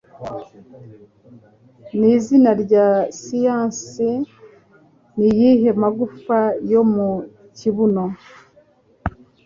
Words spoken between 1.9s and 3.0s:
Nizina rya